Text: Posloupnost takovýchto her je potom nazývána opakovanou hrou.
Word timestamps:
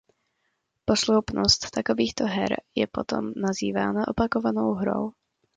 Posloupnost 0.85 1.69
takovýchto 1.69 2.25
her 2.25 2.61
je 2.75 2.87
potom 2.87 3.33
nazývána 3.35 4.07
opakovanou 4.07 4.73
hrou. 4.73 5.11